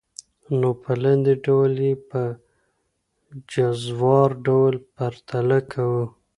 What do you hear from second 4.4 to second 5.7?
ډول پرتله